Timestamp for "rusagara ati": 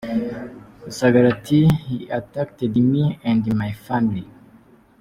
0.85-1.59